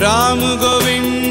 [0.00, 1.29] राम गोविन्द।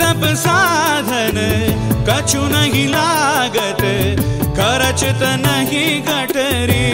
[0.00, 1.38] तप साधन,
[2.08, 3.82] कछु नहीं लागत,
[4.58, 6.86] खर्च त नहीं गठरी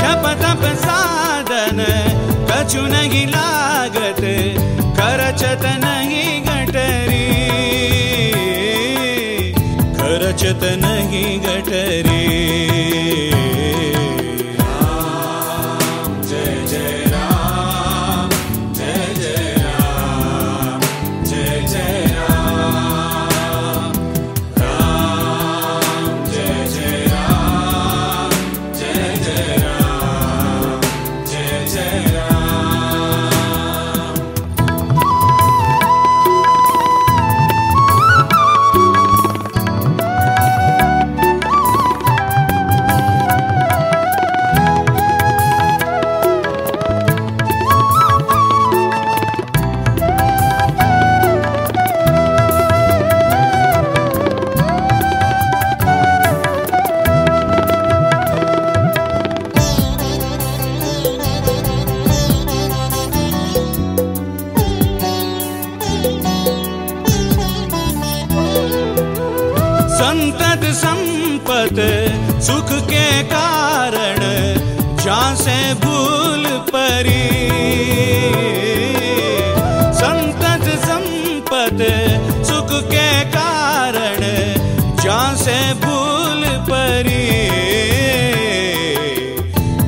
[0.00, 1.84] जप तप साधन,
[2.50, 4.22] कछु नहीं लागत,
[5.00, 7.26] खर्च त नहीं गठरी
[9.98, 13.29] खर्च त नहीं गठरी
[70.00, 71.78] संतत संपत,
[72.42, 74.18] सुख के कारण
[75.04, 77.26] जहाँ से भूल परी।
[80.00, 81.82] संतत संपत,
[82.50, 84.24] सुख के कारण
[85.02, 87.28] जहाँ से भूल परी।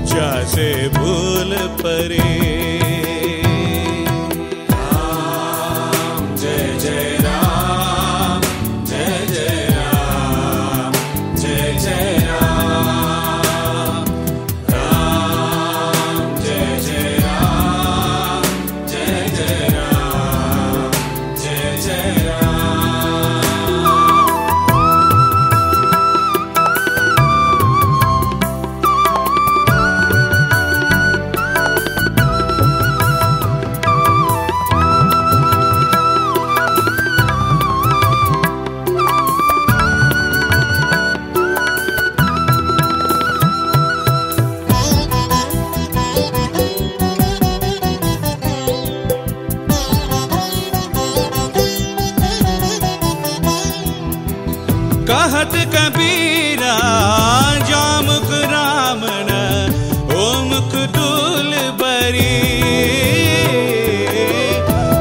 [0.05, 2.72] जहाँ से भूल परी।
[55.33, 56.73] कहत कबीरा
[57.69, 59.31] जामुक रामन
[60.25, 61.51] ओमुख दूल
[61.81, 62.35] बरी।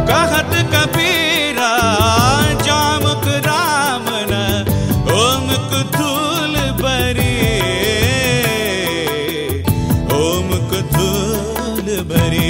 [0.09, 1.71] कहत कबीरा
[2.67, 4.31] जामुक रामन
[5.17, 7.35] ओमुख धूल बरी।
[10.21, 12.49] ओमुख धूल बरी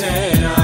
[0.00, 0.57] easy.